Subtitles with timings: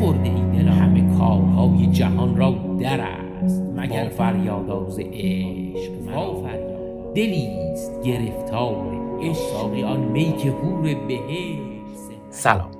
[0.00, 9.84] خورده ای همه کارهای جهان را در است مگر فریاداز عشق فریاد دلیست گرفتار عشق
[9.84, 12.70] آن می که هور بهشت سلام.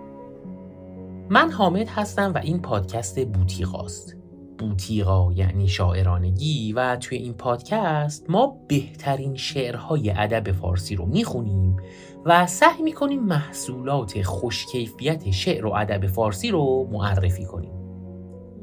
[1.30, 4.20] من حامد هستم و این پادکست بوتیقاست
[4.61, 11.76] بوتیقا یعنی شاعرانگی و توی این پادکست ما بهترین شعرهای ادب فارسی رو می‌خونیم
[12.25, 17.72] و سعی می‌کنیم محصولات خوشکیفیت شعر و ادب فارسی رو معرفی کنیم.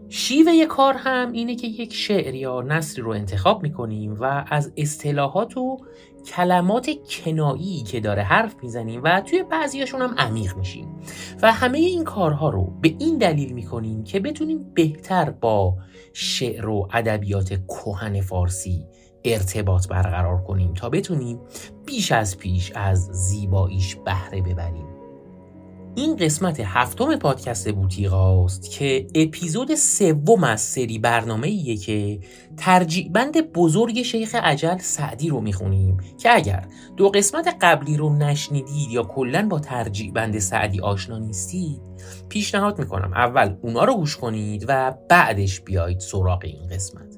[0.10, 5.58] شیوه کار هم اینه که یک شعر یا نصری رو انتخاب می‌کنیم و از اصطلاحات
[5.58, 5.78] و
[6.28, 10.88] کلمات کنایی که داره حرف می‌زنیم و توی بعضیاشون هم عمیق میشیم.
[11.42, 15.78] و همه این کارها رو به این دلیل می‌کنیم که بتونیم بهتر با
[16.14, 18.86] شعر و ادبیات کهن فارسی
[19.26, 21.40] ارتباط برقرار کنیم تا بتونیم
[21.86, 24.97] بیش از پیش از زیباییش بهره ببریم.
[25.98, 32.20] این قسمت هفتم پادکست بوتیقاست که اپیزود سوم از سری برنامه ایه که
[32.58, 36.66] ترجیع بند بزرگ شیخ عجل سعدی رو می‌خونیم که اگر
[36.98, 41.82] دو قسمت قبلی رو نشنیدید یا کلا با ترجیع بند سعدی آشنا نیستید
[42.30, 47.17] پیشنهاد می‌کنم اول اونا رو گوش کنید و بعدش بیایید سراغ این قسمت.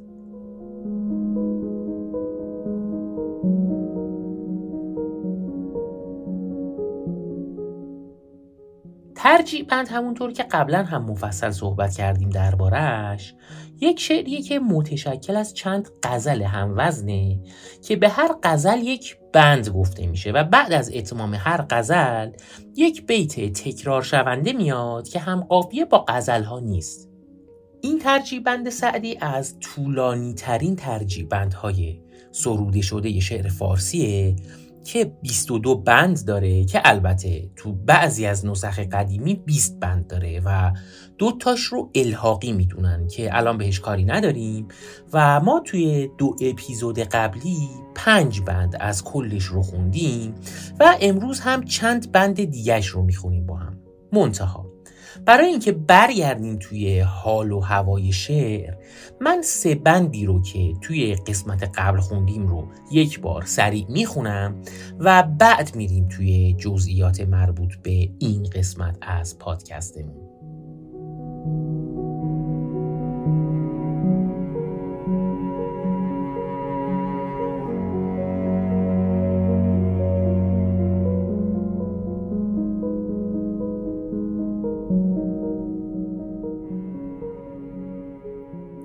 [9.22, 13.34] ترجیع بند همونطور که قبلا هم مفصل صحبت کردیم دربارهش
[13.82, 17.40] یک شعریه که متشکل از چند غزل هموزنه
[17.82, 22.32] که به هر غزل یک بند گفته میشه و بعد از اتمام هر غزل
[22.76, 27.10] یک بیت تکرار شونده میاد که هم قافیه با غزل ها نیست.
[27.82, 32.00] این ترجیع بند سعدی از طولانی ترین ترجیع بندهای
[32.32, 34.36] سروده شده شعر فارسیه
[34.94, 40.72] که 22 بند داره که البته تو بعضی از نسخ قدیمی 20 بند داره و
[41.18, 44.68] دو تاش رو الحاقی می‌دونن که الان بهش کاری نداریم
[45.14, 50.36] و ما توی دو اپیزود قبلی پنج بند از کلش رو خوندیم
[50.80, 53.78] و امروز هم چند بند دیگهش رو می‌خونیم با هم.
[54.14, 54.79] منتها.
[55.26, 58.74] برای اینکه برگردیم توی حال و هوای شعر
[59.22, 64.56] من سه بندی رو که توی قسمت قبل خوندیم رو یک بار سریع می‌خونم
[65.00, 70.30] و بعد میریم توی جزئیات مربوط به این قسمت از پادکستمون.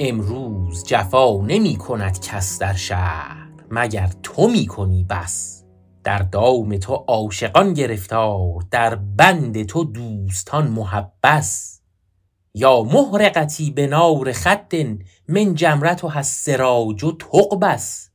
[0.04, 5.64] امروز جفا نمی کند کس در شهر مگر تو می کنی بس؟
[6.04, 11.80] در دام تو عاشقان گرفتار در بند تو دوستان محبس.
[12.54, 14.74] یا محرقتی به نار خد
[15.28, 18.10] من جمرت و حسراج و تقبس.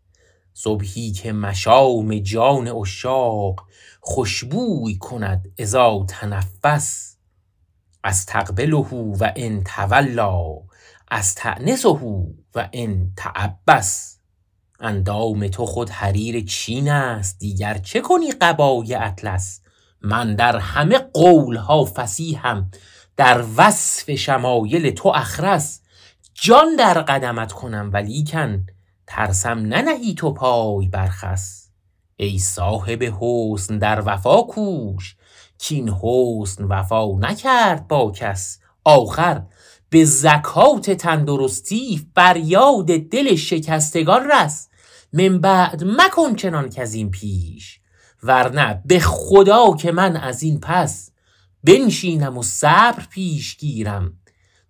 [0.54, 3.66] صبحی که مشام جان اشاق
[4.02, 7.18] خوشبوی کند ازا تنفس.
[8.04, 8.78] از تقبله
[9.20, 10.69] و ان تولا.
[11.12, 11.90] از تعنسه
[12.56, 14.20] و ان تعبس
[14.80, 19.62] اندام تو خود حریر چین است دیگر چه کنی قبای اطلس؟
[20.02, 22.72] من در همه قولها فسیحم
[23.18, 25.82] در وصف شمایل تو اخرس.
[26.34, 28.66] جان در قدمت کنم ولیکن
[29.08, 31.70] ترسم ننهی تو پای برخس.
[32.16, 35.16] ای صاحب حسن در وفا کوش
[35.58, 38.60] کین حسن وفا نکرد با کس.
[38.84, 39.42] آخر
[39.90, 44.70] به زکات تندرستی فریاد دل شکستگان رس.
[45.14, 47.80] من بعد مکن چنان که از این پیش
[48.24, 51.12] ورنه به خدا که من از این پس
[51.64, 54.14] بنشینم و صبر پیش گیرم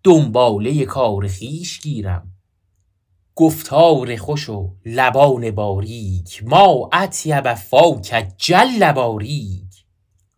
[0.03, 2.31] دنباله کار خیش گیرم.
[3.35, 9.68] گفتار خوش و لبان باریک ما اطیب فاک جل باریک.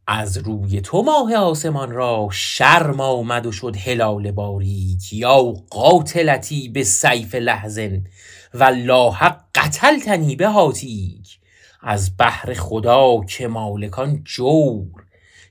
[0.08, 6.84] از روی تو ماه آسمان را شرم آمد و شد هلال باریک یا قاتلتی به
[6.84, 8.04] سیف لحظن
[8.54, 11.40] و لاحق قتلتنی به هاتیک
[11.82, 15.06] از بحر خدا که مالکان جور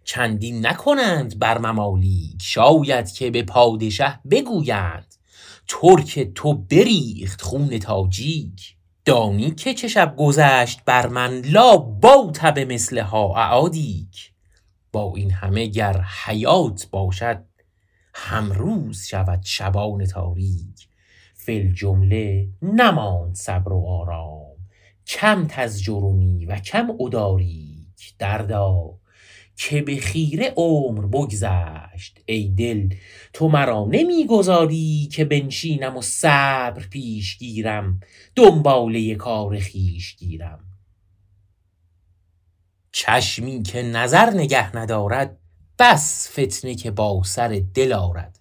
[0.05, 5.15] چندین نکنند بر ممالیک شاید که به پادشه بگویند
[5.69, 8.77] ترک تو بریخت خون تاجیک.
[9.05, 14.30] دانی که چه شب گذشت بر من لا با به مثلها اعادیک.
[14.93, 17.45] با این همه گر حیات باشد
[18.15, 20.89] همروز شود شبان تاریک.
[21.35, 24.57] فل جمله نماند صبر و آرام
[25.07, 28.15] کم تزجرونی و کم اداریک.
[28.19, 29.01] دردا
[29.57, 32.95] که به خیره عمر بگذشت ای دل
[33.33, 38.01] تو مرا نمی‌گذاری که بنشینم و صبر پیش گیرم
[38.37, 40.70] دنباله کار خویش گیرم.
[42.93, 45.39] چشمی که نظر نگه ندارد
[45.79, 48.41] بس فتنه که با سر دل آرد.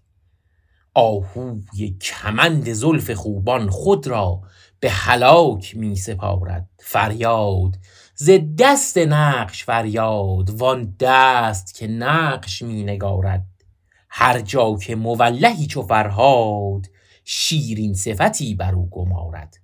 [0.94, 4.42] آهوی کمند زلف خوبان خود را
[4.80, 6.70] به هلاک می سپارد.
[6.80, 7.78] فریاد
[8.16, 13.46] ز دست نقش فریاد وان دست که نقش می نگارد.
[14.10, 16.86] هر جا که مولهی چو فرهاد
[17.24, 19.58] شیرین صفتی بر او گمارد.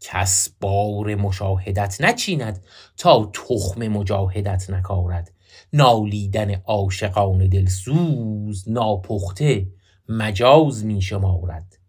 [0.00, 2.64] کس بار مشاهدت نچیند
[2.96, 5.32] تا تخم مجاهدت نکارد.
[5.72, 9.66] نالیدن عاشقان دلسوز ناپخته
[10.08, 11.80] مجاز می شمارد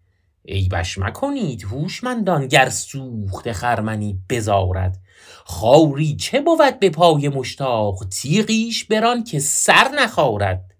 [0.48, 5.00] عیبش مکنید هوشمندان گر سوخت خرمنی بزارد.
[5.46, 10.74] خاری چه بود به پای مشتاق تیغیش بران که سر نخارد.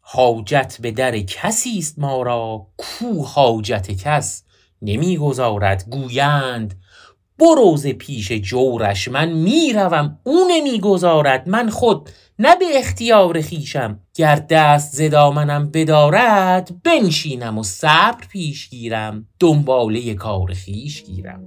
[0.00, 4.44] حاجت به در کسی است ما را کو حاجت کس؟
[4.82, 6.80] نمی‌گذارد گویند
[7.38, 14.36] برو ز پیش جورش من می‌روم او نمی‌گذارد من خود نه به اختیار خیشم گر
[14.36, 21.44] دست ز دامنم بدارد بنشینم و صبر پیش گیرم دنباله کار خویش گیرم.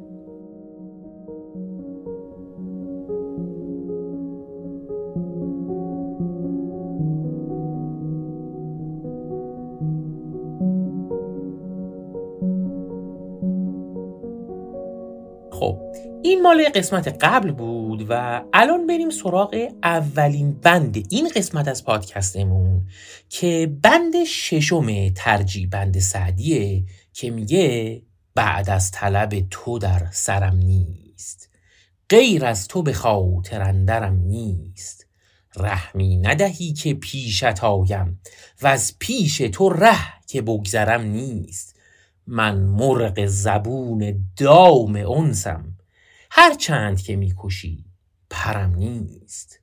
[16.34, 22.88] این مال قسمت قبل بود و الان بریم سراغ اولین بند این قسمت از پادکستمون
[23.30, 26.84] که بند ششم ترجیح بند سعدیه
[27.14, 28.02] که میگه
[28.36, 31.50] بعد از طلب تو در سرم نیست
[32.10, 35.08] غیر از تو به خاطر اندرم نیست.
[35.58, 38.20] رحمی ندهی که پیشت آیم
[38.62, 41.76] و از پیش تو ره که بگذرم نیست.
[42.28, 45.74] من مرغ زبون دام انسم
[46.36, 47.86] هر چند که می‌کشی
[48.30, 49.60] پرم نیست.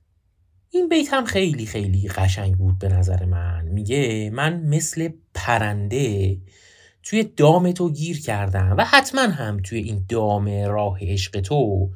[0.69, 3.65] این بیت هم خیلی خیلی قشنگ بود به نظر من.
[3.65, 6.37] میگه من مثل پرنده
[7.03, 11.89] توی دام تو گیر کردم و حتما هم توی این دام راه عشق تو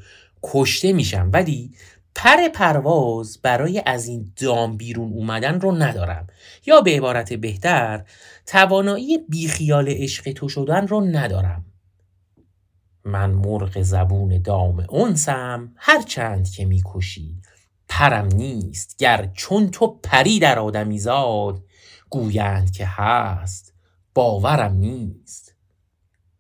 [0.44, 1.30] کشته میشم.
[1.34, 1.72] ولی
[2.16, 6.28] پر پرواز برای از این دام بیرون اومدن رو ندارم.
[6.66, 8.04] یا به عبارت بهتر
[8.46, 11.65] توانایی بیخیال عشق تو شدن رو ندارم.
[13.06, 17.42] من مرغ زبون دام انسم هر چند که می‌کشی.
[17.90, 21.64] پرم نیست گر چون تو پری در آدمی زاد.
[22.10, 23.74] گویند که هست
[24.14, 25.56] باورم نیست.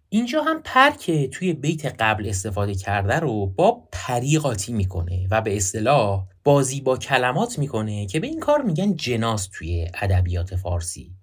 [0.09, 5.41] اینجا هم پر که توی بیت قبل استفاده کرده رو با پری قاطی می‌کنه و
[5.41, 11.15] به اصطلاح بازی با کلمات می‌کنه که به این کار میگن جناس توی ادبیات فارسی.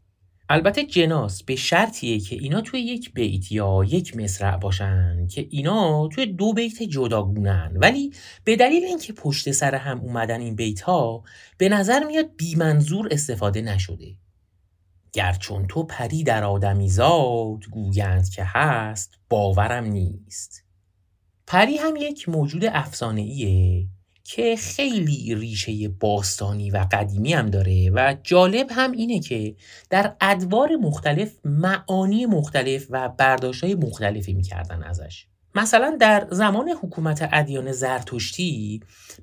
[0.53, 6.09] البته جناس به شرطیه که اینا توی یک بیت یا یک مصرع باشن که اینا
[6.09, 7.73] توی دو بیت جداگونن.
[7.77, 8.13] ولی
[8.45, 11.23] به دلیل اینکه پشت سر هم اومدن این بیت ها
[11.59, 14.17] به نظر میاد بی منظور استفاده نشده.
[15.13, 20.65] گر چون تو پری در آدمی زاد گویند که هست باورم نیست.
[21.47, 23.89] پری هم یک موجود افسانه ایه
[24.34, 29.55] که خیلی ریشه باستانی و قدیمی هم داره و جالب هم اینه که
[29.91, 35.27] در ادوار مختلف معانی مختلف و برداشتهای مختلفی می‌کردن ازش.
[35.55, 38.81] مثلا در زمان حکومت ادیان زرتشتی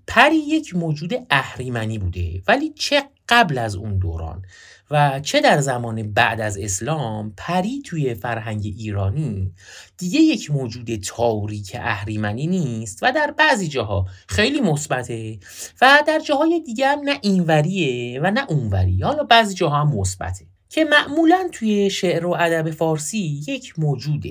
[0.08, 4.46] پری یک موجود اهریمنی بوده ولی چه قبل از اون دوران
[4.92, 9.54] و چه در زمان بعد از اسلام پری توی فرهنگ ایرانی
[9.98, 15.40] دیگه یک موجود تاریک اهریمنی نیست و در بعضی جاها خیلی مثبته
[15.82, 19.02] و در جاهای دیگه هم نه اینوریه و نه اونوری.
[19.02, 24.24] حالا بعضی جاها هم مثبته که معمولا توی شعر و ادب فارسی یک موجود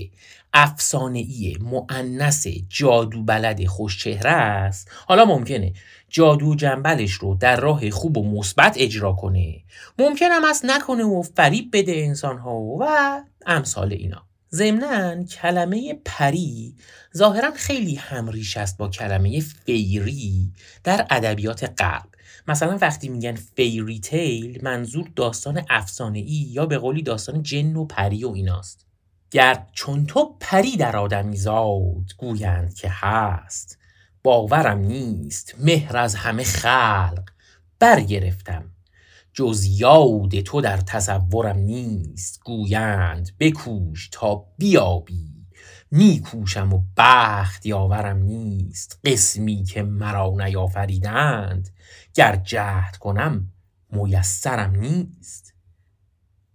[0.55, 4.91] افسانه‌ای معنس جادو بلد خوشچهره است.
[5.07, 5.73] حالا ممکنه
[6.09, 9.65] جادو جنبلش رو در راه خوب و مثبت اجرا کنه.
[9.99, 12.87] ممکن هم نکنه و فریب بده انسان ها و
[13.47, 14.23] امثال اینا.
[14.53, 16.75] ضمنا کلمه پری
[17.17, 20.53] ظاهرا خیلی همریش است با کلمه فیری
[20.85, 22.09] در ادبیات غرب.
[22.49, 27.85] مثلا وقتی میگن فیری تیل منظور داستان افسانه ای یا به قولی داستان جن و
[27.85, 28.88] پری و ایناست.
[29.31, 33.79] گر چون تو پری در آدمی زاد گویند که هست.
[34.23, 37.31] باورم نیست مهر از همه خلق
[37.79, 38.71] برگرفتم.
[39.33, 45.39] جز یاد تو در تصورم نیست گویند بکوش تا بیابی.
[45.91, 51.71] میکوشم و بخت یاورم نیست قسمی که مرا نیافریدند.
[52.15, 53.53] گر جهد کنم
[53.91, 55.55] میسرم نیست.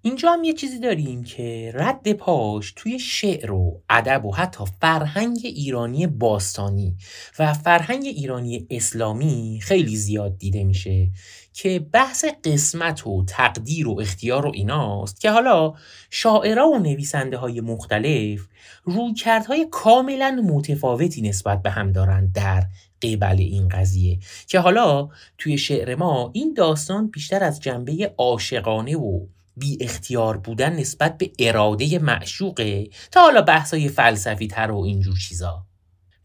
[0.05, 5.39] اینجا هم یه چیزی داریم که رد پاش توی شعر و ادب و حتی فرهنگ
[5.43, 6.95] ایرانی باستانی
[7.39, 11.09] و فرهنگ ایرانی اسلامی خیلی زیاد دیده میشه
[11.53, 15.73] که بحث قسمت و تقدیر و اختیار و ایناست که حالا
[16.09, 18.47] شاعرها و نویسنده های مختلف
[18.83, 22.63] رویکردهای کاملا متفاوتی نسبت به هم دارند در
[23.01, 29.19] قبل این قضیه که حالا توی شعر ما این داستان بیشتر از جنبه عاشقانه و
[29.57, 32.87] بی اختیار بودن نسبت به اراده معشوقه.
[33.11, 35.65] تا حالا بحثای فلسفی تر و اینجور چیزا.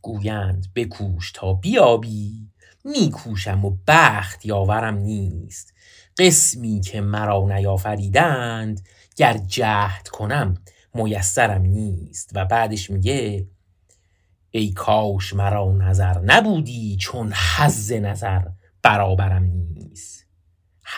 [0.03, 2.49] گویند بکوش تا بیابی.
[2.85, 5.75] میکوشم و بخت یاورم نیست.
[6.19, 10.55] قسمی که مرا نیافریدند گر جهد کنم
[10.95, 12.31] میسرم نیست.
[12.35, 13.47] و بعدش میگه
[14.51, 18.43] ای کاش مرا نظر نبودی چون حز نظر
[18.83, 19.78] برابرم نیست.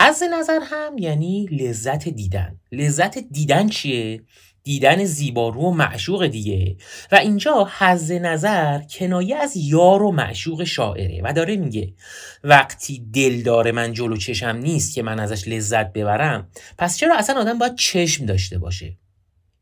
[0.01, 2.59] حز نظر هم یعنی لذت دیدن.
[2.71, 4.21] لذت دیدن چیه؟
[4.63, 6.75] دیدن زیبارو و معشوق دیگه.
[7.11, 11.21] و اینجا حز نظر کنایه از یار و معشوق شاعره.
[11.23, 11.93] و داره میگه
[12.43, 17.57] وقتی دلدار من جلو چشم نیست که من ازش لذت ببرم پس چرا اصلا آدم
[17.57, 18.97] باید چشم داشته باشه؟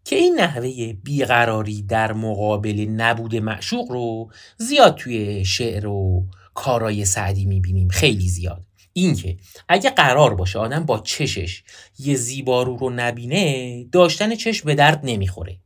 [0.03, 7.45] که این نحوه بیقراری در مقابل نبود معشوق رو زیاد توی شعر و کارای سعدی
[7.45, 7.87] می‌بینیم.
[7.87, 8.68] خیلی زیاد.
[8.99, 9.37] اینکه
[9.69, 11.63] اگه قرار باشه آدم با چشش
[11.99, 15.57] یه زیبارو رو نبینه داشتن چشم به درد نمی‌خوره.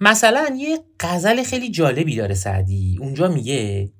[0.00, 2.98] مثلا یه غزل خیلی جالبی داره سعدی.
[3.00, 3.92] اونجا میگه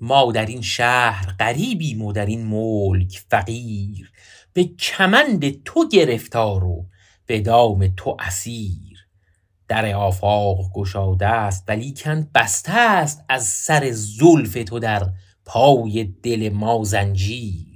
[0.00, 4.12] ما در این شهر غریبیم و در این ملک فقیر.
[4.52, 6.86] به کمند تو گرفتار و
[7.26, 9.08] به دام تو اسیر.
[9.68, 15.10] در آفاق گشاده است ولیکن بسته است از سر زلف تو در
[15.44, 17.73] پای دل ما زنجیر.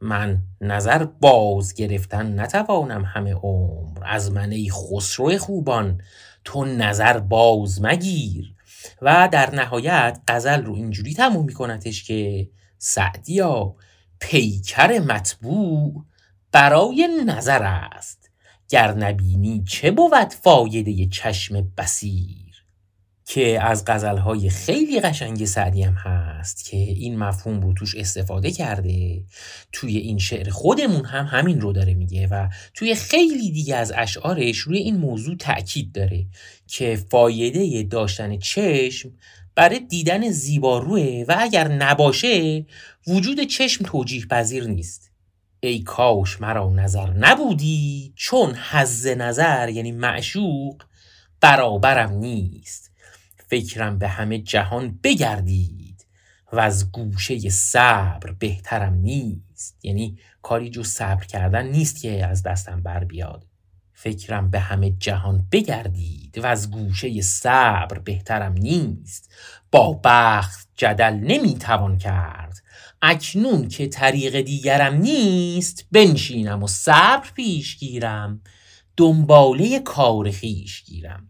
[0.00, 3.98] من نظر باز گرفتن نتوانم همه عمر.
[4.04, 6.00] از من ای خسرو خوبان
[6.44, 8.54] تو نظر باز مگیر.
[9.02, 12.48] و در نهایت غزل رو اینجوری تموم میکنتش که
[12.78, 13.74] سعدیا
[14.20, 16.04] پیکر مطبوع
[16.52, 18.30] برای نظر است.
[18.68, 22.45] گر نبینی چه بود فایده چشم بسیر
[23.28, 29.24] که از غزلهای خیلی قشنگ سعدی هم هست که این مفهوم رو توش استفاده کرده.
[29.72, 34.58] توی این شعر خودمون هم همین رو داره میگه و توی خیلی دیگه از اشعارش
[34.58, 36.26] روی این موضوع تأکید داره
[36.66, 39.12] که فایده داشتن چشم
[39.54, 42.66] برای دیدن زیباروه و اگر نباشه
[43.06, 45.10] وجود چشم توجیه پذیر نیست.
[45.60, 50.82] ای کاش مرا نظر نبودی چون حز نظر یعنی معشوق
[51.40, 52.85] برابرم نیست.
[53.46, 56.06] فکرم به همه جهان بگردید
[56.52, 59.78] و از گوشه صبر بهترم نیست.
[59.82, 63.46] یعنی کاری جو صبر کردن نیست که از دستم بر بیاد.
[63.92, 69.32] فکرم به همه جهان بگردید و از گوشه صبر بهترم نیست.
[69.72, 72.62] با بخت جدل نمی‌توان کرد.
[73.02, 78.40] اکنون که طریق دیگرم نیست بنشینم و صبر پیش گیرم.
[78.96, 81.28] دنباله کار خیش گیرم.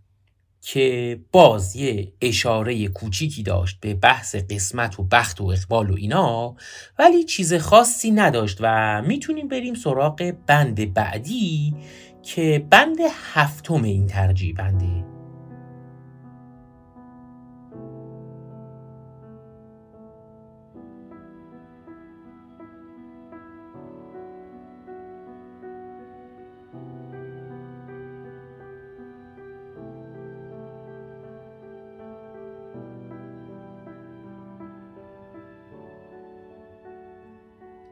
[0.68, 6.56] که باز یه اشاره کوچیکی داشت به بحث قسمت و بخت و اقبال و اینا
[6.98, 11.74] ولی چیز خاصی نداشت و می‌تونیم بریم سراغ بند بعدی
[12.22, 12.96] که بند
[13.34, 14.54] هفتم این ترجیح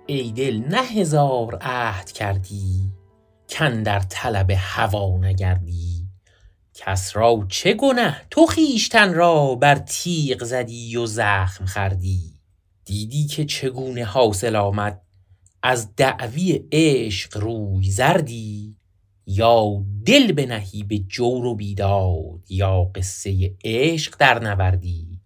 [0.06, 2.92] ای دل نه هزار عهد کردی
[3.48, 6.08] کن در طلب هوا نگردی.
[6.74, 12.34] کس را چه گنه تو خیشتن را بر تیغ زدی و زخم خردی
[12.84, 15.00] دیدی که چگونه حاصل آمد؟
[15.62, 18.76] از دعوی عشق روی زردی؟
[19.26, 25.20] یا دل بنهی به جور و بیداد یا قصه عشق در نوردی؟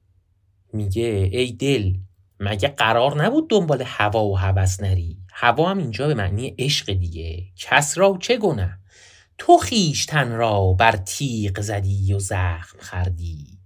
[0.72, 1.94] میگه ای دل
[2.40, 7.44] مگه قرار نبود دنبال هوا و هوس نری؟ هوا هم اینجا به معنی عشق دیگه.
[7.56, 8.78] کس را چه گنه؟
[9.38, 13.58] تو خیشتن را بر تیغ زدی و زخم خردی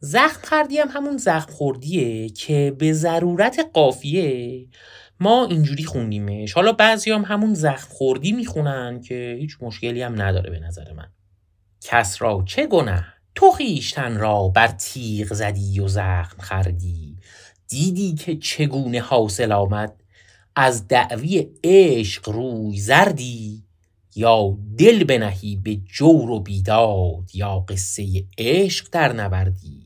[0.00, 4.66] زخم خردی هم همون زخم خوردیه که به ضرورت قافیه.
[5.20, 6.52] ما اینجوری خوندیمش.
[6.52, 11.08] حالا بعضی هم همون زخم خوردی می‌خونن که هیچ مشکلی هم نداره به نظر من.
[11.80, 17.09] کس را چه گنه؟ تو خیشتن را بر تیغ زدی و زخم خردی
[17.70, 20.02] دیدی که چگونه حاصل آمد؟
[20.56, 23.64] از دعوی عشق روی زردی
[24.16, 29.82] یا دل بنهی به جور و بیداد یا قصه عشق در نوردی؟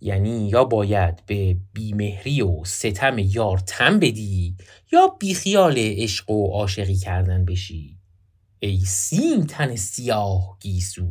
[0.00, 4.56] یعنی یا باید به بیمهری و ستم یار تن بدی
[4.92, 7.98] یا بیخیال عشق و عاشقی کردن بشی؟
[8.58, 11.08] ای سیم تن سیاه گیسو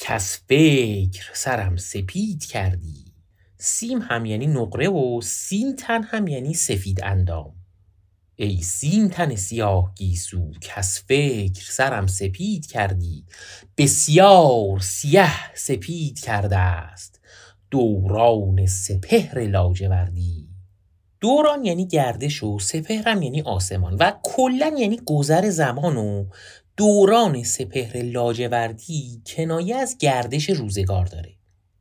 [0.00, 3.03] کس فکر سرم سپید کردی.
[3.66, 7.52] سیم هم یعنی نقره و سیم تن هم یعنی سفید اندام.
[8.36, 13.24] ای سیم تن سیاه گیسو کس فکر سرم سپید کردی.
[13.78, 17.20] بسیار سیه سپید کرده است.
[17.70, 20.48] دوران سپهر لاجوردی.
[21.20, 26.26] دوران یعنی گردش و سپهرم یعنی آسمان و کلا یعنی گذر زمان و
[26.76, 31.33] دوران سپهر لاجوردی کنایه از گردش روزگار داره.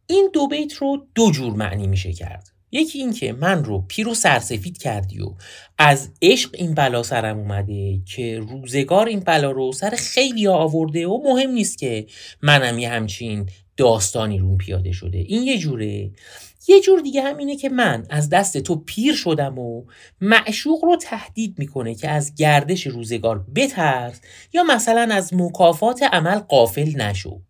[0.07, 2.53] این دو بیت رو دو جور معنی میشه کرد.
[2.71, 5.33] یکی این که من رو پیر و سرسفید کردی و
[5.77, 11.21] از عشق این بلا سرم اومده که روزگار این بلا رو سر خیلی آورده و
[11.23, 12.05] مهم نیست که
[12.41, 15.17] منم یه همچین داستانی رون پیاده شده.
[15.17, 16.11] این یه جوره.
[16.67, 19.85] یه جور دیگه هم اینه که من از دست تو پیر شدم و
[20.21, 24.21] معشوق رو تهدید می‌کنه که از گردش روزگار بترس
[24.53, 27.41] یا مثلا از مکافات عمل قافل نشو.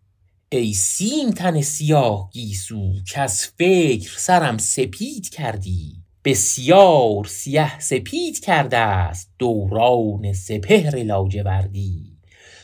[0.58, 6.02] ای سیم تن سیاه گیسو که از فکر سرم سپید کردی.
[6.24, 12.18] بسیار سیه سپید کرده است دوران سپهر لاجوردی.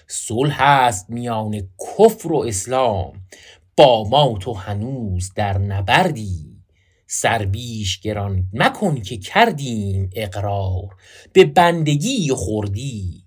[0.07, 3.13] صلح است میان کفر و اسلام
[3.77, 6.51] با ما تو هنوز در نبردی.
[7.07, 10.89] سر بیش گران مکن که کردیم اقرار
[11.33, 13.20] به بندگی و خوردی.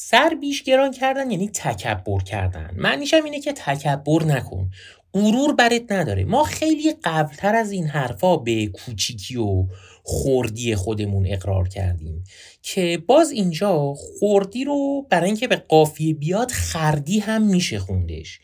[0.00, 2.70] سر بیش گران کردن یعنی تکبر کردن.
[2.76, 4.70] معنیش هم اینه که تکبر نکن.
[5.14, 6.24] غرور برت نداره.
[6.24, 9.66] ما خیلی قبلتر از این حرفا به کوچیکی و
[10.02, 12.24] خوردی خودمون اقرار کردیم
[12.62, 18.40] که باز اینجا خوردی رو برای اینکه به قافیه بیاد خردی هم میشه خوندش.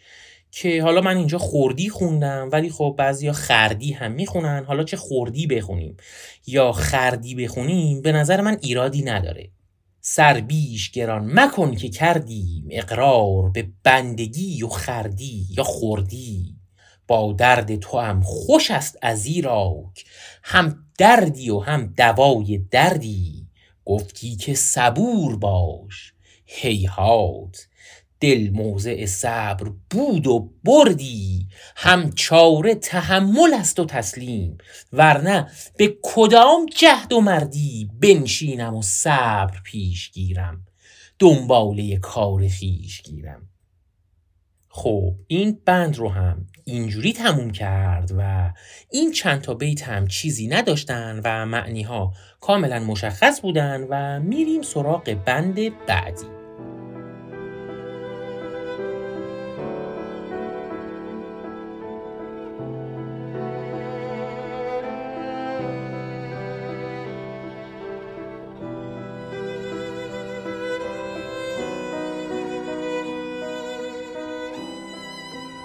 [0.50, 4.64] که حالا من اینجا خوردی خوندم ولی خب بعضیا خردی هم می‌خونن.
[4.64, 5.96] حالا چه خوردی بخونیم؟
[6.46, 9.50] یا خردی بخونیم؟ به نظر من ایرادی نداره.
[10.06, 16.56] سر بیش گران مکن که کردیم اقرار به بندگی و خردی یا خوردی.
[17.06, 20.04] با درد تو هم خوش است از ایراک
[20.42, 23.48] هم دردی و هم دوای دردی.
[23.84, 26.12] گفتی که صبور باش
[26.46, 27.66] هیهات
[28.20, 31.48] دل موضع صبر بود و بردی.
[31.76, 34.58] هم چاره تحمل است و تسلیم.
[34.92, 35.46] ورنه
[35.76, 40.64] به کدام جهد و مردی بنشینم و صبر پیش گیرم.
[41.18, 43.48] دنباله کار خیش گیرم.
[44.68, 48.52] خب این بند رو هم اینجوری تموم کرد و
[48.90, 54.62] این چند تا بیت هم چیزی نداشتن و معنی ها کاملا مشخص بودن و میریم
[54.62, 56.33] سراغ بند بعدی.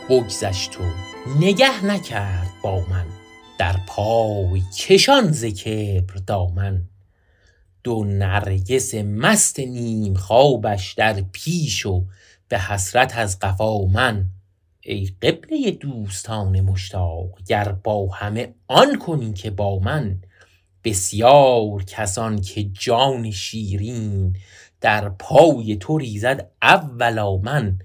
[0.10, 0.84] بگذشت و
[1.39, 3.06] نگه نکرد با من.
[3.60, 6.84] در پای کشان ز کبر دامن.
[7.84, 12.06] دو نرگس مست نیم خوابش در پیش و
[12.48, 14.26] به حسرت از قفا من.
[14.82, 20.22] ای قبله دوستان مشتاق گر با همه آن کنی که با من.
[20.84, 24.36] بسیار کسان که جان شیرین
[24.82, 27.80] در پای تو ریزد اولا من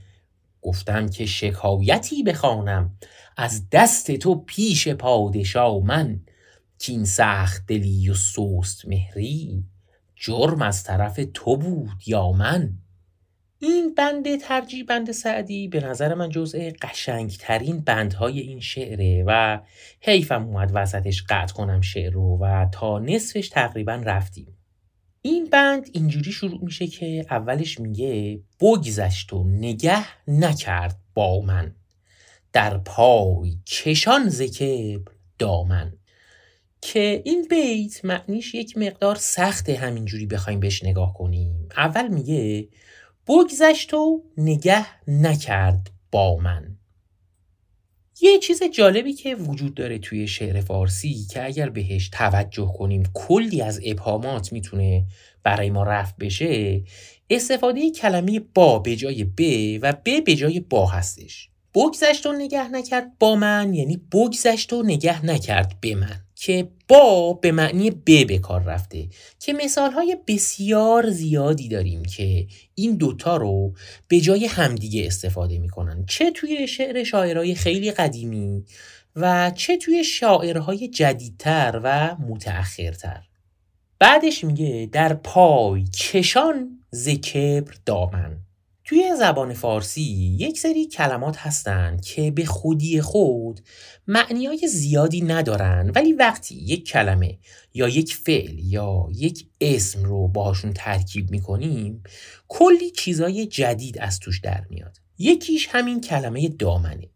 [0.65, 2.97] گفتم که شکایتی بخوانم.
[3.37, 6.21] از دست تو پیش پادشا من.
[6.79, 9.65] کین سخت دلی و سست مهری
[10.17, 12.73] جرم از طرف تو بود یا من.
[13.59, 19.61] این بند ترجیح بند سعدی به نظر من جزء قشنگترین بندهای این شعره و
[20.01, 24.64] حیفم اومد وسطش قطع کنم شعر رو و تا نصفش تقریبا رفتیم.
[25.27, 31.75] این بند اینجوری شروع میشه که اولش میگه بگذشت و نگه نکرد با من.
[32.53, 35.93] در پای کشان زکبر دامن.
[36.81, 41.69] که این بیت معنیش یک مقدار سخت همینجوری بخوایم بهش نگاه کنیم.
[41.77, 42.69] اول میگه
[43.29, 46.74] بگذشت و نگه نکرد با من.
[48.21, 53.63] یه چیز جالبی که وجود داره توی شعر فارسی که اگر بهش توجه کنیم کلی
[53.63, 55.05] از ابهامات می‌تونه
[55.43, 56.83] برای ما رفت بشه
[57.31, 59.41] استفاده کلمه با به جای ب
[59.83, 61.49] و ب به جای با هستش.
[61.75, 66.24] بگذشت و نگه نکرد با من یعنی بگذشت و نگه نکرد به من.
[66.35, 69.09] که با به معنی ب به کار رفته.
[69.39, 73.75] که مثال های بسیار زیادی داریم که این دوتا رو
[74.09, 76.05] به جای همدیگه استفاده می‌کنن.
[76.07, 78.65] چه توی شعر شاعرهای خیلی قدیمی
[79.17, 83.23] و چه توی شاعرهای جدیدتر و متأخرتر.
[83.99, 88.39] بعدش میگه در پای کشان زکبر دامن.
[88.85, 93.61] توی زبان فارسی یک سری کلمات هستند که به خودی خود
[94.07, 97.39] معنی زیادی ندارن ولی وقتی یک کلمه
[97.75, 102.03] یا یک فعل یا یک اسم رو باشون ترکیب می‌کنیم
[102.49, 104.97] کلی چیزای جدید از توش در میاد.
[105.19, 107.14] یکیش همین کلمه دامنه.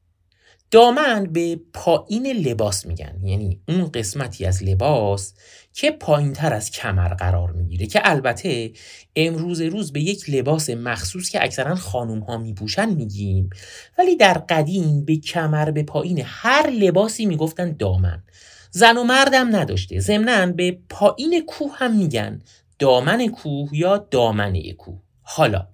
[0.70, 3.20] دامن به پایین لباس میگن.
[3.24, 5.34] یعنی اون قسمتی از لباس
[5.72, 7.86] که پایین تر از کمر قرار می‌گیره.
[7.86, 8.72] که البته
[9.16, 13.50] امروز روز به یک لباس مخصوص که اکثرا خانوم ها میپوشن میگیم.
[13.98, 18.22] ولی در قدیم به کمر به پایین هر لباسی می‌گفتن دامن.
[18.70, 20.00] زن و مردم نداشته.
[20.00, 22.42] ضمنا به پایین کوه هم میگن
[22.78, 24.98] دامن کوه یا دامنه کوه.
[25.22, 25.66] حالا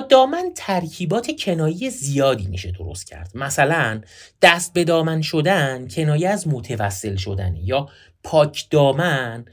[0.00, 3.30] دامن ترکیبات کنایی زیادی میشه درست کرد.
[3.34, 4.00] مثلا
[4.42, 7.88] دست به دامن شدن کنایه از متوسل شدنه یا
[8.22, 9.44] پاک دامن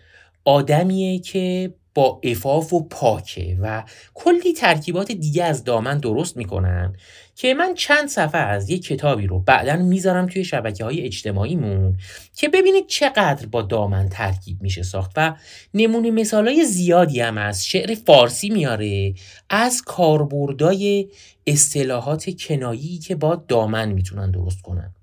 [0.46, 6.96] آدمیه که با افاف و پاکه و کلی ترکیبات دیگه از دامن درست می‌کنن
[7.36, 11.98] که من چند صفحه از یک کتابی رو بعدا می‌ذارم توی شبکه های اجتماعیمون
[12.36, 15.36] که ببینید چقدر با دامن ترکیب میشه ساخت و
[15.74, 19.14] نمونه مثال های زیادی هم از شعر فارسی میاره
[19.50, 21.10] از کاربردای
[21.48, 24.94] اصطلاحات کنایی که با دامن می‌تونن درست کنن.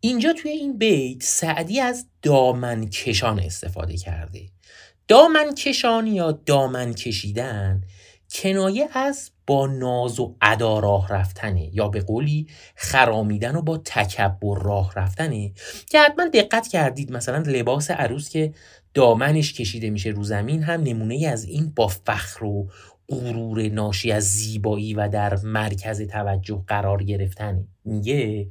[0.00, 4.40] اینجا توی این بیت سعدی از دامن کشان استفاده کرده.
[5.08, 7.82] دامن کشان یا دامن کشیدن
[8.30, 14.62] کنایه از با ناز و ادا راه رفتنه یا به قولی خرامیدن و با تکبر
[14.62, 15.52] راه رفتنه
[15.90, 17.12] که حتما دقت کردید.
[17.12, 18.54] مثلا لباس عروس که
[18.94, 22.70] دامنش کشیده میشه رو زمین هم نمونه از این با فخر و
[23.08, 27.66] غرور ناشی از زیبایی و در مرکز توجه قرار گرفتنه.
[27.84, 28.48] میگه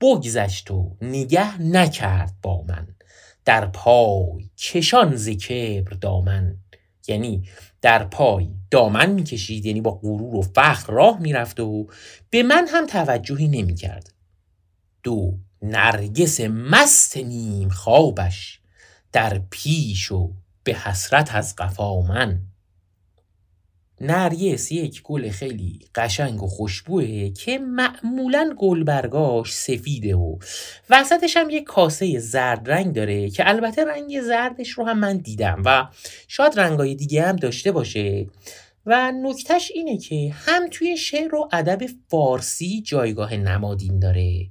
[0.00, 2.86] بگذشت و نگه نکرد با من.
[3.44, 6.56] در پای کشان ز کبر دامن.
[7.08, 7.48] یعنی
[7.82, 11.86] در پای دامن می‌کشید یعنی با غرور و فخر راه می‌رفت و
[12.30, 14.12] به من هم توجهی نمی‌کرد.
[15.02, 18.60] دو نرگس مست نیم خوابش
[19.12, 20.32] در پیش و
[20.64, 22.40] به حسرت از قفا من.
[24.00, 30.36] نرگس یک گل خیلی قشنگ و خوشبوه که معمولا گلبرگاش سفیده و
[30.90, 35.62] وسطش هم یک کاسه زرد رنگ داره که البته رنگ زردش رو هم من دیدم
[35.64, 35.86] و
[36.28, 38.26] شاید رنگای دیگه هم داشته باشه.
[38.86, 44.46] و نکتش اینه که هم توی شعر و ادب فارسی جایگاه نمادین داره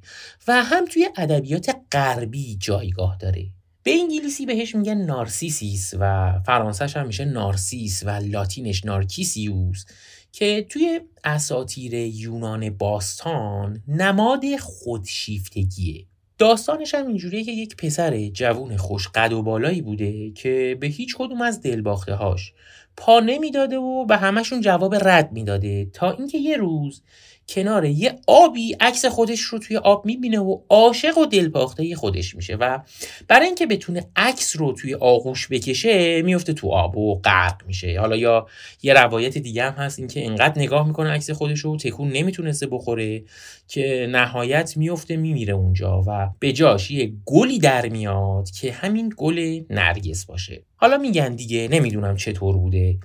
[0.48, 3.46] و هم توی ادبیات غربی جایگاه داره.
[3.84, 9.86] به انگلیسی بهش میگن نارسیسیس و فرانسهش هم میشه نارسیس و لاتینش نارکیسیوس
[10.32, 16.06] که توی اساتیر یونان باستان نماد خودشیفتگیه.
[16.38, 21.16] داستانش هم اینجوریه که یک پسر جوون خوش قد و بالایی بوده که به هیچ
[21.18, 22.54] کدوم از دلباخته هاش
[22.98, 27.02] پا نمی‌داده و به همشون جواب رد می‌داده تا اینکه یه روز
[27.48, 32.56] کنار یه آبی عکس خودش رو توی آب می‌بینه و عاشق و دلپاخته خودش میشه
[32.56, 32.80] و
[33.28, 38.00] برای اینکه بتونه عکس رو توی آغوش بکشه میفته تو آب و غرق میشه.
[38.00, 38.48] حالا یا
[38.84, 43.24] یه روایت دیگه هم هست اینکه انقدر نگاه می‌کنه عکس خودش رو تکون نمی‌تونسته بخوره
[43.68, 49.62] که نهایت میفته میمیره اونجا و به جاش یه گلی در میاد که همین گل
[49.70, 50.64] نرگس باشه.
[50.76, 52.98] حالا میگن دیگه نمی‌دونم چطور بوده.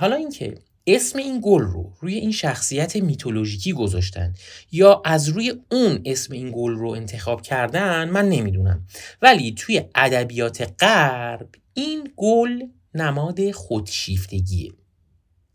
[0.00, 0.54] حالا اینکه
[0.86, 4.34] اسم این گل رو روی این شخصیت میتولوژیکی گذاشتن
[4.72, 8.86] یا از روی اون اسم این گل رو انتخاب کردن من نمی‌دونم.
[9.22, 12.62] ولی توی ادبیات غرب این گل
[12.94, 14.72] نماد خودشیفتگیه.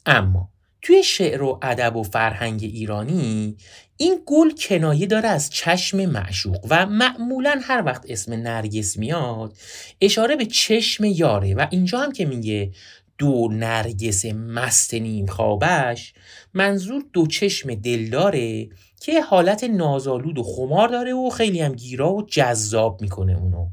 [0.05, 0.49] اما
[0.81, 3.57] توی شعر و ادب و فرهنگ ایرانی
[3.97, 9.57] این گل کنایه داره از چشم معشوق و معمولا هر وقت اسم نرگس میاد
[10.01, 12.71] اشاره به چشم یاره و اینجا هم که میگه
[13.17, 16.13] دو نرگس مست نیم خوابش
[16.54, 22.25] منظور دو چشم دلداره که حالت نازالود و خمار داره و خیلی هم گیرا و
[22.25, 23.69] جذاب می‌کنه اونو.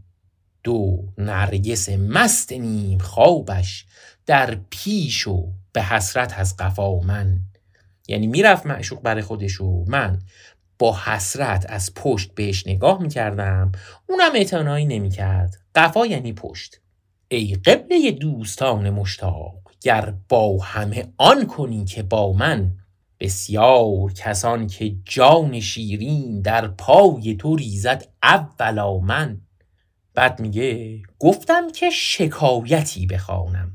[0.65, 3.87] دو نرگس مست نیم خوابش
[4.27, 7.41] در پیش و به حسرت از قفا من.
[8.09, 10.19] یعنی می‌رفت معشوق برای خودش و من
[10.79, 13.73] با حسرت از پشت بهش نگاه می‌کردم.
[14.09, 15.57] اونم اعتنایی نمی‌کرد.
[15.75, 16.82] قفا یعنی پشت.
[17.35, 22.73] ای قبله دوستان مشتاق گر با همه آن کنی که با من.
[23.21, 29.41] بسیار کسان که جان شیرین در پای تو ریزد اولا من.
[30.15, 33.73] بعد میگه گفتم که شکایتی بخوانم.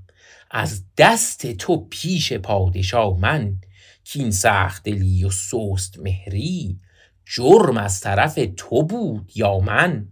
[0.52, 3.62] از دست تو پیش پادشاه من.
[4.04, 6.80] که این سخت دلی و سست مهری
[7.26, 10.08] جرم از طرف تو بود یا من.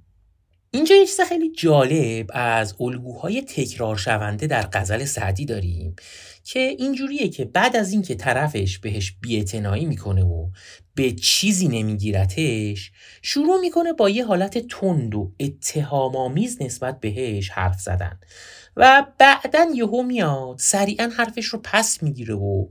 [0.76, 5.96] اینجا یه چیز خیلی جالب از الگوهای تکرار شونده در غزل سعدی داریم
[6.44, 10.48] که اینجوریه که بعد از اینکه طرفش بهش بیاعتنایی می‌کنه و
[10.96, 18.20] به چیزی نمیگیرتش شروع می‌کنه با یه حالت تند و اتهامآمیز نسبت بهش حرف زدن
[18.76, 22.66] و بعدا یهو میاد سریعا حرفش رو پس می‌گیره و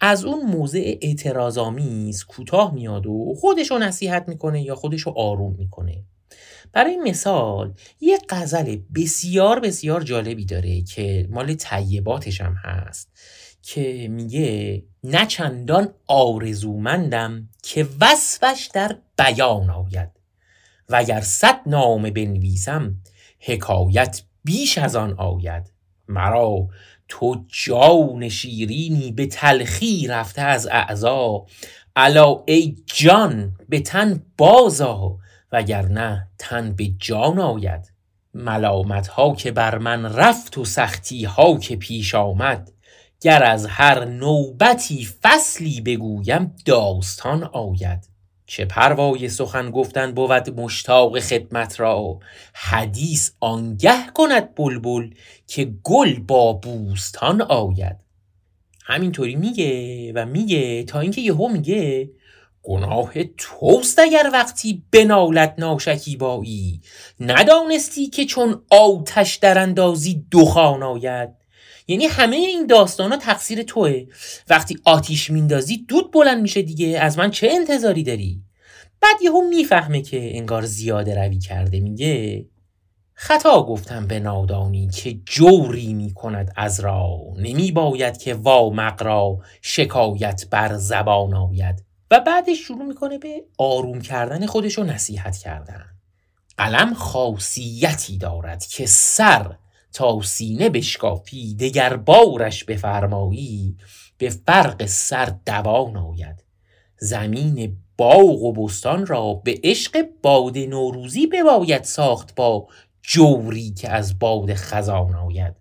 [0.00, 5.56] از اون موضع اعتراضآمیز کوتاه میاد و خودش رو نصیحت می‌کنه یا خودش رو آروم
[5.58, 6.04] می‌کنه.
[6.74, 13.08] برای مثال یه غزل بسیار بسیار جالبی داره که مال طیباتش هم هست
[13.62, 20.10] که میگه نه چندان آرزومندم که وصفش در بیان آید
[20.88, 22.96] و اگر صد نامه بنویسم
[23.40, 25.72] حکایت بیش از آن آید.
[26.08, 26.68] مرا
[27.08, 31.46] تو جان شیرینی به تلخی رفته از اعضا
[31.96, 35.18] الا ای جان به تن بازا
[35.54, 37.92] وگرنه تن به جان آید.
[38.34, 42.72] ملامت ها که بر من رفت و سختی ها که پیش آمد
[43.20, 48.08] گر از هر نوبتی فصلی بگویم داستان آید.
[48.46, 52.18] چه پروای سخن گفتن بود مشتاق خدمت را؟
[52.54, 55.10] حدیث آنگه کند بلبل
[55.46, 57.96] که گل با بوستان آید.
[58.84, 62.10] همینطوری میگه و میگه تا اینکه یهو میگه
[62.64, 66.80] گناه توست اگر وقتی بنالت ناشکیبایی
[67.20, 71.30] ندانستی که چون آتش در اندازی دخان آید.
[71.88, 74.06] یعنی همه این داستان ها تقصیر توه.
[74.48, 76.98] وقتی آتیش میندازی دود بلند میشه دیگه.
[77.00, 78.42] از من چه انتظاری داری؟
[79.00, 81.80] بعد یهو می‌فهمه که انگار زیاده روی کرده.
[81.80, 82.46] میگه
[83.14, 87.18] خطا گفتم به نادانی که جوری می کند از را.
[87.36, 87.72] نمی
[88.20, 91.93] که وا مقرا شکایت بر زبان آید.
[92.10, 95.84] و بعدش شروع می‌کنه به آروم کردن خودش و نصیحت کردن.
[96.56, 99.56] قلم خاصیتی دارد که سر
[99.92, 103.76] تا سینه بشکافی دگر بارش بفرمایی
[104.18, 106.44] به فرق سر دوان آید.
[106.98, 112.68] زمین باغ و بستان را به عشق باد نوروزی بباید ساخت با
[113.02, 115.54] جوری که از باد خزان آید.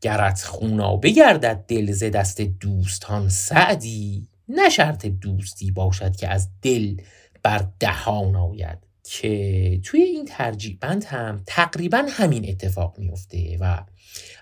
[0.00, 6.96] گرت خونا بگردد دل ز دست دوستان سعدی نه شرط دوستی باشد که از دل
[7.42, 13.84] بر دهان آید که توی این ترجیبند هم تقریبا همین اتفاق میفته و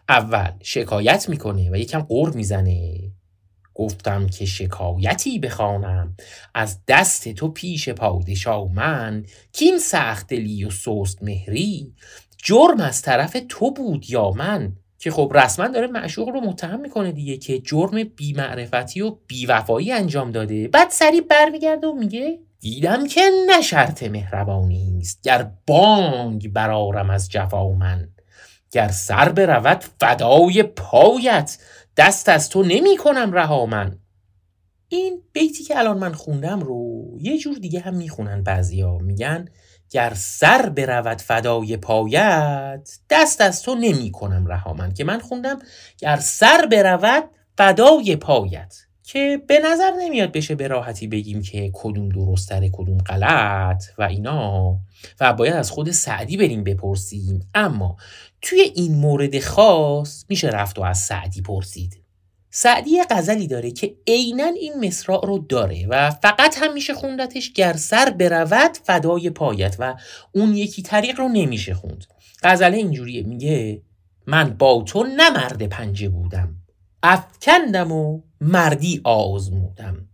[0.08, 3.12] اول شکایت می‌کنه و یکم قر می‌زنه.
[3.74, 6.16] گفتم که شکایتی بخوانم
[6.54, 9.26] از دست تو پیش پادشاه من
[9.60, 11.94] این سخت دلی و سست مهری
[12.44, 14.76] جرم از طرف تو بود یا من.
[15.04, 20.30] که خب رسما داره معشوق رو متهم می‌کنه دیگه که جرم بیمعرفتی و بیوفایی انجام
[20.30, 20.68] داده.
[20.68, 27.30] بعد سریع برمیگرده و میگه دیدم که نه شرط مهربانی است گر بانگ برارم از
[27.30, 28.08] جفا من.
[28.70, 31.58] گر سر برود فدای پایت.
[31.96, 33.98] دست از تو نمی کنم رها من.
[34.88, 38.98] این بیتی که الان من خوندم رو یه جور دیگه هم می‌خونن بعضیا.
[38.98, 39.48] میگن
[39.94, 45.58] گر سر برود فدای پایت دست از تو نمی کنم رها من که من خوندم
[45.98, 47.24] گر سر برود
[47.58, 48.74] فدای پایت.
[49.02, 54.78] که به نظر نمیاد بشه به راحتی بگیم که کدوم درستره کدوم غلط و اینا.
[55.20, 57.50] و باید از خود سعدی بریم بپرسیم.
[57.54, 57.96] اما
[58.42, 62.03] توی این مورد خاص میشه رفت و از سعدی پرسید.
[62.56, 67.72] سعدی غزلی داره که عینا این مصرع رو داره و فقط هم میشه خوندتش گر
[67.72, 69.94] سر برود فدای پایت و
[70.32, 72.04] اون یکی طریق رو نمیشه خوند.
[72.42, 73.82] غزله اینجوریه میگه
[74.26, 76.56] من با تو نه پنجه بودم.
[77.02, 80.08] افکندم و مردی آزمودم.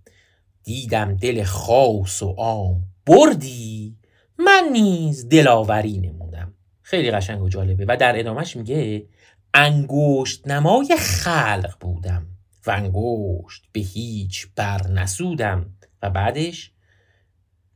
[0.64, 3.96] دیدم دل خاص و عام بردی
[4.38, 6.54] من نیز دلاوری نمودم.
[6.82, 7.84] خیلی قشنگ و جالبه.
[7.88, 9.06] و در ادامهش میگه
[9.54, 12.29] انگشت نمای خلق بودم.
[12.66, 15.74] و انگشت به هیچ بر نسودم.
[16.02, 16.72] و بعدش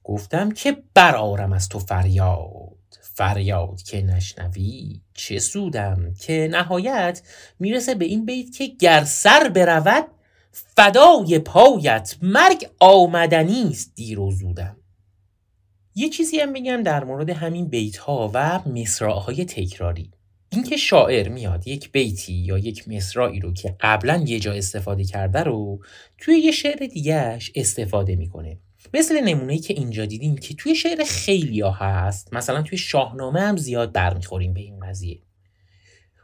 [0.05, 2.75] گفتم که برارم از تو فریاد.
[3.01, 7.23] فریاد که نشنوی چه سودم؟ که نهایت
[7.59, 10.07] می‌رسه به این بیت که گر سر برود
[10.53, 14.77] فدای پایت مرگ آمدنی است دیر و زودم.
[15.95, 20.11] یه چیزی هم بگم در مورد همین بیت ها و مصرع های تکراری.
[20.55, 25.43] اینکه شاعر میاد یک بیتی یا یک مصرعی رو که قبلا یه جا استفاده کرده
[25.43, 25.81] رو
[26.19, 28.59] توی یه شعر دیگهش استفاده می‌کنه.
[28.95, 32.35] مثل نمونه‌ای که اینجا دیدیم که توی شعر خیلی ها هست.
[32.35, 35.21] مثلا توی شاهنامه هم زیاد برمیخوریم به این قضیه.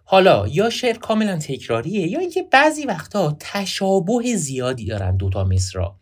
[0.05, 5.97] حالا یا شعر کاملا تکراریه یا اینکه بعضی وقتا تشابه زیادی دارن دوتا مصرا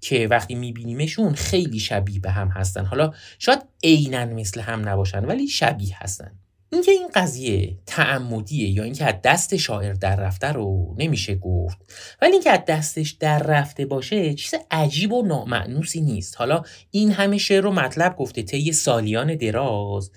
[0.00, 2.84] که وقتی میبینیمشون خیلی شبیه به هم هستن.
[2.84, 6.38] حالا شاید عینا مثل هم نباشن ولی شبیه هستن.
[6.72, 11.78] اینکه این قضیه تعمدیه یا اینکه از دست شاعر در رفته رو نمیشه گفت.
[12.22, 16.36] ولی اینکه از دستش در رفته باشه چیز عجیب و نامعنوسی نیست.
[16.36, 20.10] حالا این همه شعر رو مطلب گفته طی سالیان دراز.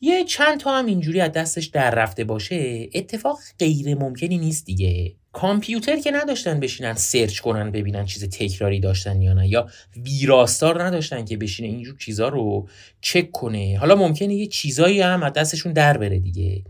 [0.00, 5.14] یه چند تا هم اینجوری از دستش در رفته باشه اتفاق غیر ممکنی نیست دیگه.
[5.32, 11.24] کامپیوتر که نداشتن بشینن سرچ کنن ببینن چیز تکراری داشتن یا نه یا ویراستار نداشتن
[11.24, 12.68] که بشینه اینجور چیزا رو
[13.00, 13.78] چک کنه.
[13.80, 16.62] حالا ممکنه یه چیزایی هم از دستشون در بره دیگه.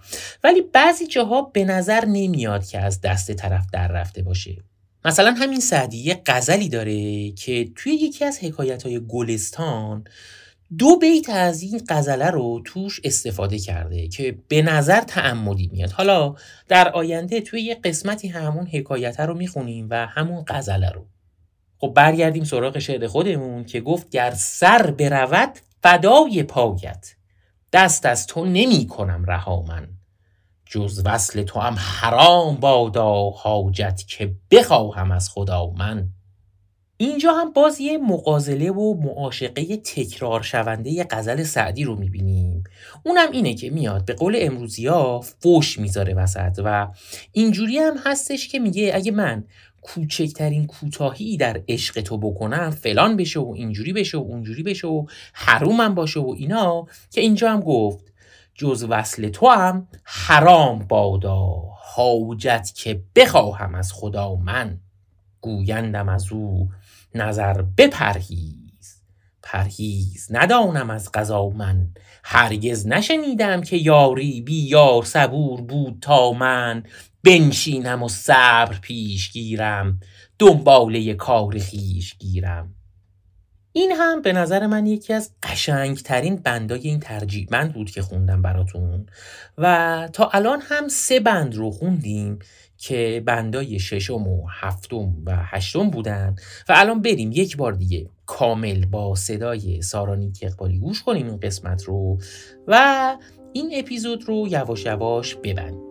[0.45, 4.57] ولی بعضی جاها به نظر نمیاد که از دست طرف در رفته باشه.
[5.05, 10.05] مثلا همین سعدی یه غزلی داره که توی یکی از حکایت های گلستان
[10.79, 15.91] دو بیت از این غزله رو توش استفاده کرده که به نظر تعمدی میاد.
[15.91, 16.35] حالا
[16.69, 21.07] در آینده توی یه قسمتی همون حکایت رو می‌خونیم و همون غزله رو.
[21.79, 27.15] خب برگردیم سراغ شعر خودمون که گفت گر سر برود فدای پایت
[27.73, 29.89] دست از تو نمی کنم رها من
[30.67, 36.09] جز وصل تو هم حرام بادا حاجت که بخواهم از خدا من.
[37.01, 42.65] اینجا هم باز یه مقازله و معاشقه تکرار شونده غزل سعدی رو می‌بینیم.
[43.05, 46.89] اونم اینه که میاد به قول امروزی ها فوش می‌ذاره وسط و
[47.33, 49.45] اینجوری هم هستش که میگه اگه من
[49.83, 55.07] کوچکترین کوتاهی در عشق تو بکنم فلان بشه و اینجوری بشه و اونجوری بشه و
[55.33, 58.13] حرومم باشه و اینا که اینجا هم گفت
[58.55, 64.79] جز وصل تو هم حرام بادا حاجت که بخواهم از خدا من
[65.41, 66.69] گویندم از او
[67.15, 69.03] نظر بپرهیز.
[69.43, 71.89] پرهیز ندانم از قضا من.
[72.25, 76.83] هرگز نشنیدم که یاری بی یار صبور بود تا من.
[77.25, 80.01] بنشینم و صبر پیش گیرم.
[80.39, 82.75] دنباله کار خیش گیرم.
[83.73, 88.43] این هم به نظر من یکی از قشنگترین بندای این ترجیح بند بود که خوندم
[88.43, 89.07] براتون.
[89.59, 92.39] و تا الان هم سه بند رو خوندیم
[92.79, 96.37] که بندای ششم و هفتم و هشتم بودن
[96.69, 101.83] و الان بریم یک بار دیگه کامل با صدای سارانیک اقبالی گوش کنیم این قسمت
[101.83, 102.19] رو
[102.67, 103.17] و
[103.53, 105.88] این اپیزود رو یواش یواش ببندیم.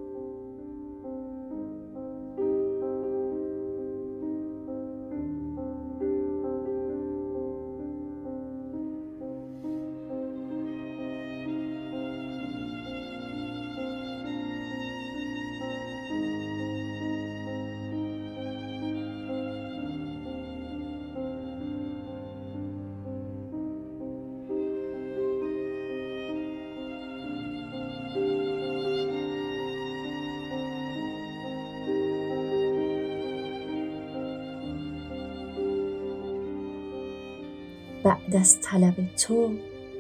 [38.07, 39.57] بعد از طلب تو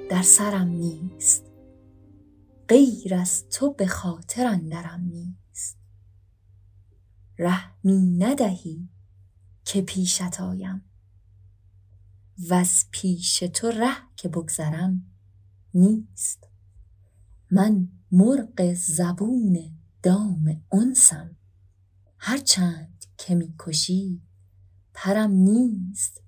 [0.09, 1.43] در سرم نیست.
[2.69, 5.77] غیر از تو به خاطر اندرم نیست.
[7.37, 8.89] ره می ندهی
[9.65, 10.81] که پیشت آیم.
[12.51, 15.05] از پیش تو ره که بگذرم
[15.73, 16.47] نیست.
[17.51, 19.71] من مرغ زبون
[20.03, 21.35] دام انسم.
[22.17, 24.21] هرچند که می‌کشی
[24.93, 26.26] پرم نیست.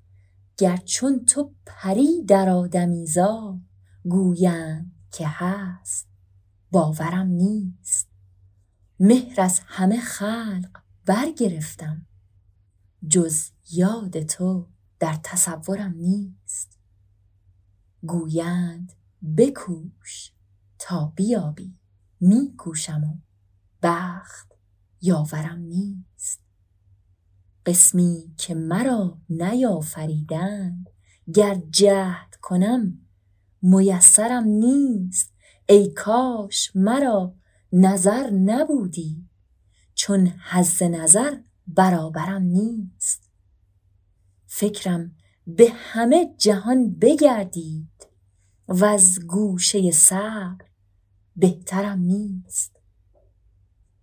[0.60, 3.60] گر چون تو پری در آدمیزا
[4.04, 6.08] گویند که هست
[6.72, 8.10] باورم نیست.
[9.00, 10.70] مهر از همه خلق
[11.06, 12.06] برگرفتم
[13.08, 14.68] جز یاد تو
[15.00, 16.78] در تصورم نیست.
[18.02, 18.94] گویند
[19.38, 20.32] بکوش
[20.80, 21.78] تا بیابی
[22.20, 23.18] میکوشم و
[23.82, 24.54] بخت
[25.02, 26.49] یاورم نیست.
[27.66, 30.90] قسمی که مرا نیافریدند.
[31.34, 33.08] گر جهد کنم
[33.62, 35.34] میسرم نیست.
[35.70, 37.36] ای کاش مرا
[37.74, 39.30] نظر نبودی.
[39.94, 43.30] چون حظ نظر برابرم نیست.
[44.46, 45.16] فکرم
[45.48, 47.90] به همه جهان بگردید.
[48.68, 50.66] و از گوشه صبر
[51.36, 52.80] بهترم نیست.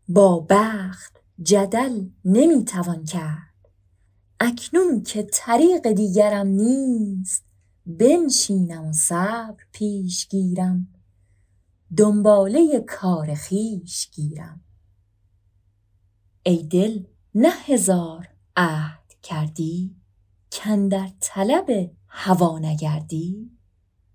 [0.08, 3.45] با بخت جدل نمی‌توان کرد.
[4.40, 7.44] اکنون که طریق دیگرم نیست
[7.86, 10.88] بنشینم و صبر پیش گیرم.
[11.96, 14.64] دنباله کار خیش گیرم.
[16.42, 19.96] ای دل نه هزار عهد کردی
[20.90, 23.50] در طلب هوا نگردی.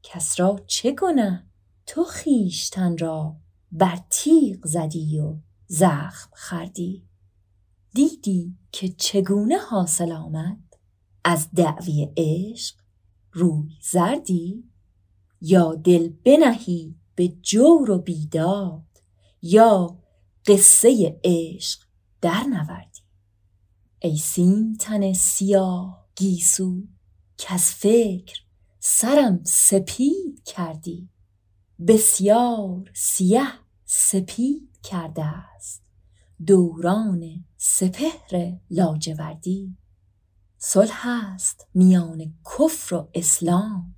[0.04, 1.48] کس را چه گنه؟
[1.86, 3.36] تو خیشتن را
[3.72, 5.36] بر تیغ زدی و
[5.68, 7.08] زخم خردی
[7.94, 10.58] دیدی که چگونه حاصل آمد؟
[11.24, 12.76] از دعوی عشق
[13.32, 14.64] روی زردی
[15.42, 19.02] یا دل بنهی به جور و بیداد
[19.42, 20.00] یا
[20.46, 21.80] قصه عشق
[22.22, 23.02] در نوردی؟
[24.00, 26.84] ای سیم تن سیاه گیسو
[27.50, 28.42] از فکر
[28.80, 31.10] سرم سپید کردی.
[31.88, 33.48] بسیار سیه
[33.86, 35.84] سپید کرده است.
[36.46, 39.78] دوران سپهر لاجوردی.
[40.58, 43.96] صلح است میان کفر و اسلام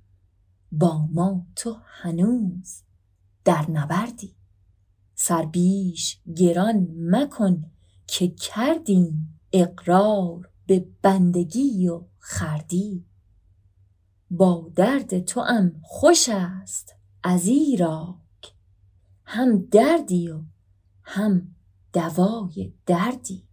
[0.72, 2.82] با ما تو هنوز
[3.44, 4.34] در نبردی.
[5.14, 7.70] سر بیش گران مکن
[8.06, 13.04] که کردیم اقرار به بندگی و خردی.
[14.30, 18.18] با درد تو هم خوش است ازیرا
[19.24, 20.40] هم دردی و
[21.02, 21.54] هم
[21.92, 23.44] دوای دردی.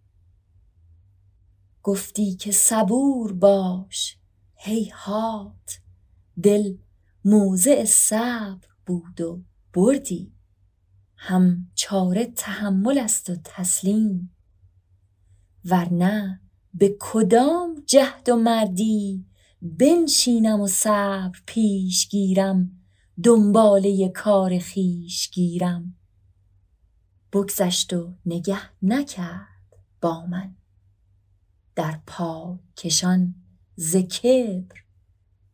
[1.83, 4.17] گفتی که صبور باش
[4.55, 5.79] هیهات
[6.43, 6.73] دل
[7.25, 9.41] موضع صبر بود و
[9.73, 10.33] بردی.
[11.15, 14.35] هم چاره تحمل است و تسلیم.
[15.65, 16.41] ورنه
[16.73, 19.25] به کدام جهد و مردی
[19.61, 22.71] بنشینم و صبر پیش گیرم
[23.23, 25.95] دنباله کار خیش گیرم.
[27.33, 29.47] بگذشت و نگه نکرد
[30.01, 30.55] با من.
[31.75, 33.35] در پا کشان
[33.75, 33.95] ز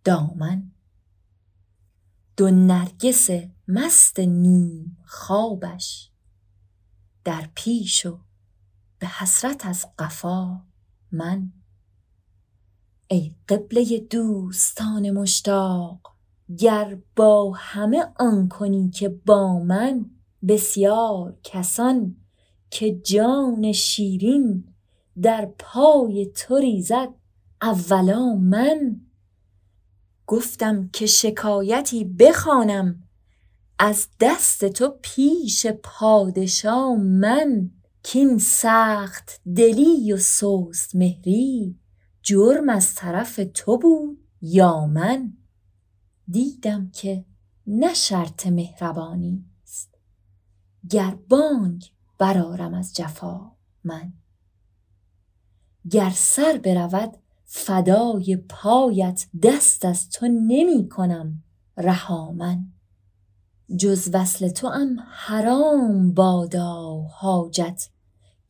[0.04, 0.72] دامن.
[2.38, 3.30] دو نرگس
[3.68, 6.12] مست نیم خوابش
[7.24, 8.20] در پیش و
[9.00, 10.66] به حسرت از قفا
[11.12, 11.52] من.
[13.08, 16.18] ای قبله دوستان مشتاق
[16.58, 20.10] گر با همه آن کنی که با من
[20.48, 22.16] بسیار کسان
[22.70, 24.74] که جان شیرین
[25.22, 27.10] در پای تو ریزد.
[27.62, 29.02] اولا من.
[30.28, 33.04] گفتم که شکایتی بخوانم.
[33.80, 37.72] از دست تو پیش پادشا من.
[38.04, 41.80] کین سخت دلی و سست مهری.
[42.22, 45.34] جرم از طرف تو بود یا من.
[46.28, 47.26] دیدم که
[47.68, 49.98] نه شرط مهربانی است.
[50.90, 53.52] گر بانگ برارم از جفا
[53.84, 54.14] من.
[55.92, 61.44] گر سر برود فدای پایت دست از تو نمی کنم
[61.78, 62.66] رها من.
[63.78, 67.90] جز وصل تو هم حرام بادا حاجت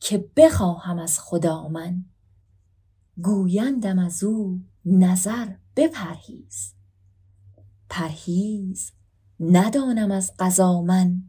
[0.00, 2.04] که بخواهم از خدا من.
[3.22, 6.74] گویندم از او نظر بپرهیز.
[7.90, 8.92] پرهیز
[9.40, 11.22] ندانم از قضا من.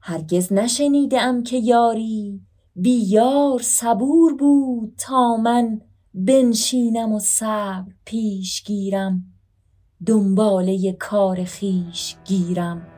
[0.00, 2.47] هرگز نشنیده که یاری
[2.80, 5.80] بی یار صبور بود تا من
[6.14, 9.24] بنشینم و صبر پیش گیرم.
[10.06, 12.97] دنباله کار خیش گیرم.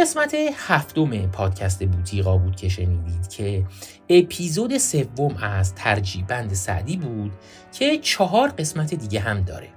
[0.00, 3.64] قسمت هفتم پادکست بوتیقا بود که شنیدید که
[4.08, 7.32] اپیزود سوم از ترجیبند سعدی بود
[7.72, 9.68] که چهار قسمت دیگه هم داره.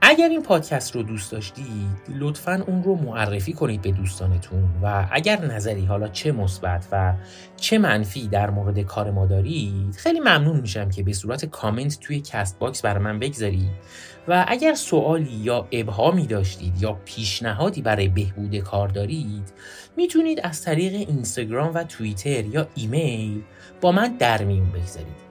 [0.00, 5.44] اگر این پادکست رو دوست داشتید لطفا اون رو معرفی کنید به دوستانتون و اگر
[5.44, 7.14] نظری حالا چه مثبت و
[7.56, 12.20] چه منفی در مورد کار ما دارید خیلی ممنون میشم که به صورت کامنت توی
[12.20, 13.70] CastBox برای من بگذارید.
[14.28, 19.52] و اگر سوالی یا ابهامی داشتید یا پیشنهادی برای بهبود کار دارید
[19.96, 23.42] می‌تونید از طریق اینستاگرام و توییتر یا ایمیل
[23.80, 25.26] با من در میون بگذارید.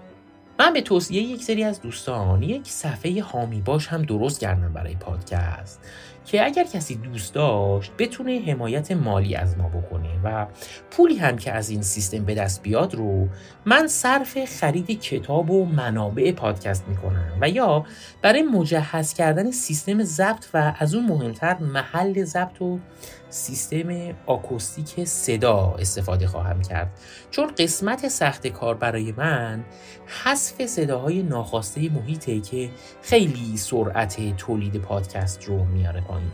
[0.59, 4.95] من به توصیه یک سری از دوستان یک صفحه هامی باش هم درست کردم برای
[4.95, 5.79] پادکست.
[6.25, 10.47] که اگر کسی دوست داشت بتونه حمایت مالی از ما بکنه و
[10.91, 13.27] پولی هم که از این سیستم به دست بیاد رو
[13.65, 17.85] من صرف خرید کتاب و منابع پادکست می‌کنم و یا
[18.21, 22.79] برای مجهز کردن سیستم ضبط و از اون مهمتر محل ضبط و
[23.35, 26.99] سیستم آکوستیک صدا استفاده خواهم کرد.
[27.31, 29.65] چون قسمت سخت کار برای من
[30.23, 32.69] حذف صداهای ناخواسته محیطه که
[33.01, 36.31] خیلی سرعت تولید پادکست رو میاره پایین.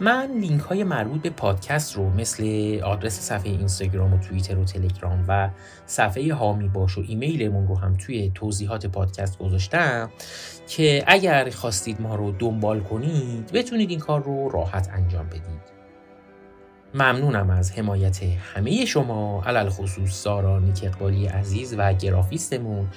[0.00, 2.44] من لینک های مربوط به پادکست رو مثل
[2.84, 5.48] آدرس صفحه اینستاگرام و توییتر و تلگرام و
[5.86, 10.10] صفحه هامی باش و ایمیلمون رو هم توی توضیحات پادکست گذاشتم
[10.68, 15.72] که اگر خواستید ما رو دنبال کنید بتونید این کار رو راحت انجام بدید.
[16.94, 22.88] ممنونم از حمایت همه شما علل خصوص سارا نیک اقبالی عزیز و گرافیستمون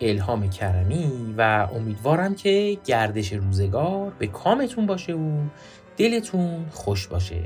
[0.00, 5.38] الهام کرمی و امیدوارم که گردش روزگار به کامتون باشه و
[6.02, 7.44] دلتون خوش باشه.